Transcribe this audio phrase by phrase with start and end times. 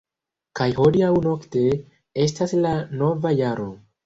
[0.59, 1.61] -Kaj hodiaŭ-nokte
[2.25, 2.73] estas la
[3.05, 3.69] nova jaro!